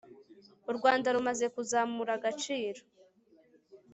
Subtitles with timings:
[0.69, 2.81] urwanda rumaze kuzamura agaciro